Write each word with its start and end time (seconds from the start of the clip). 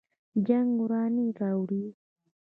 جنګ 0.47 0.69
ورانی 0.83 1.27
راوړي 1.39 1.85